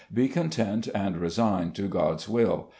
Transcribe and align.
Be 0.11 0.29
content 0.29 0.87
and 0.95 1.15
resigned 1.15 1.75
to 1.75 1.83
God's 1.87 2.27
will. 2.27 2.69